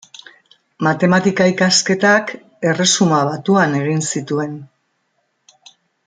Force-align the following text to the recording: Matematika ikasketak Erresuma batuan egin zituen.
Matematika 0.85 1.45
ikasketak 1.51 2.31
Erresuma 2.71 3.19
batuan 3.29 3.75
egin 3.81 4.01
zituen. 4.13 4.57